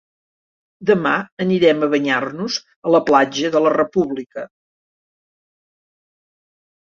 [0.89, 1.11] Demà
[1.43, 2.55] anirem a banyar-nos
[2.87, 4.49] a la platja de la República.